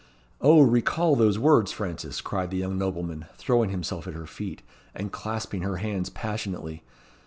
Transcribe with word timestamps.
"O, 0.41 0.61
recall 0.63 1.15
those 1.15 1.37
words, 1.37 1.71
Frances!" 1.71 2.21
cried 2.21 2.49
the 2.49 2.57
young 2.57 2.75
nobleman, 2.75 3.27
throwing 3.37 3.69
himself 3.69 4.07
at 4.07 4.15
her 4.15 4.25
feet, 4.25 4.63
and 4.95 5.11
clasping 5.11 5.61
her 5.61 5.77
hands 5.77 6.09
passionately. 6.09 6.81